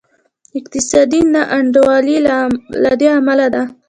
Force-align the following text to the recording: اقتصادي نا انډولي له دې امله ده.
اقتصادي 0.59 1.21
نا 1.33 1.41
انډولي 1.57 2.17
له 2.83 2.91
دې 2.99 3.07
امله 3.17 3.47
ده. 3.53 3.63